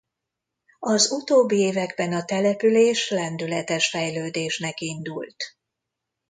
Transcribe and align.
Az 0.79 1.11
utóbbi 1.11 1.57
években 1.59 2.13
a 2.13 2.25
település 2.25 3.09
lendületes 3.09 3.89
fejlődésnek 3.89 4.81
indult. 4.81 5.35